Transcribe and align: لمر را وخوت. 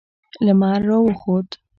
لمر 0.45 0.79
را 0.89 0.97
وخوت. 1.05 1.49